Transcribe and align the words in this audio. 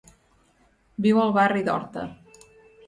Viu 1.07 1.21
al 1.27 1.37
barri 1.39 1.63
d'Horta. 1.69 2.09